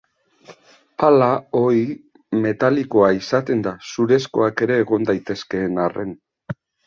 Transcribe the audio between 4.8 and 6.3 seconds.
egon daitezkeen arren.